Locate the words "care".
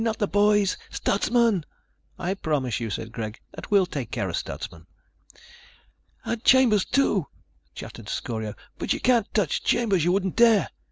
4.09-4.29